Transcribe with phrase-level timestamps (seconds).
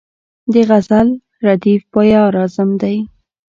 [0.53, 1.07] د غزل
[1.45, 2.97] ردیف بیا راځم دی.